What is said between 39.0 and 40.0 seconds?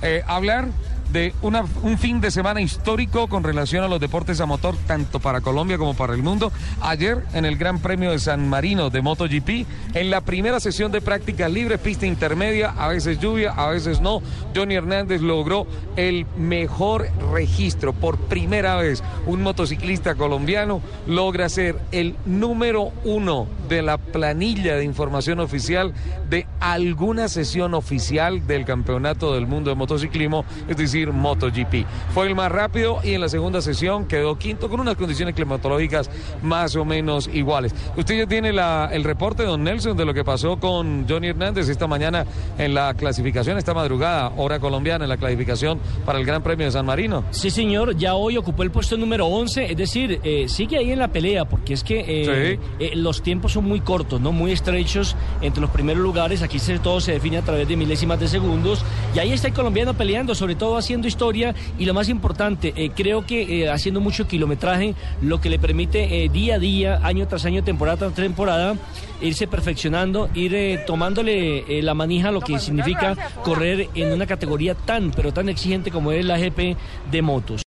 reporte, don Nelson,